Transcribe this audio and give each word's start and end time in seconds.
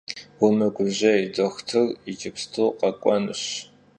Vumıgujey, 0.39 1.21
doxutır 1.35 1.87
yicıpstu 2.07 2.65
khek'uenuş. 2.79 3.43